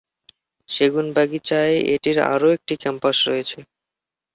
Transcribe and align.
শেগুনবাগিচায় 0.69 1.75
এটির 1.93 2.17
আরও 2.33 2.47
একটি 2.57 2.73
ক্যাম্পাস 2.81 3.17
রয়েছে। 3.27 3.59